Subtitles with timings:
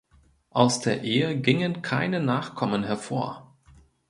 [0.49, 3.55] Aus der Ehe gingen keine Nachkommen hervor.